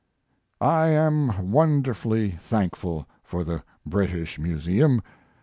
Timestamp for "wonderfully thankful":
1.51-3.05